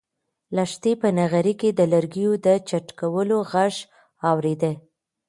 [0.55, 3.75] لښتې په نغري کې د لرګیو د چټکولو غږ
[4.31, 4.71] اورېده.